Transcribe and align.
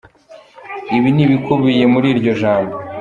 Ibi 0.97 1.09
ni 1.15 1.21
ibikubiye 1.25 1.83
muri 1.93 2.07
iryo 2.13 2.31
Jambo. 2.41 2.75